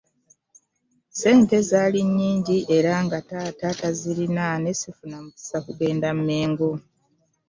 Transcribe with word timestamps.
Ssente 1.11 1.57
zaali 1.69 2.01
nnyingi 2.07 2.57
era 2.77 2.93
nga 3.05 3.19
taata 3.29 3.69
tazirina 3.79 4.45
ne 4.63 4.71
sifuna 4.79 5.17
mukisa 5.23 5.57
kugenda 5.65 6.09
Mmengo. 6.17 6.69